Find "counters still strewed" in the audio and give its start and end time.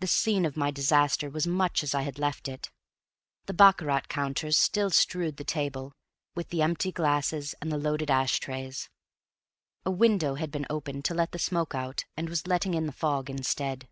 4.08-5.38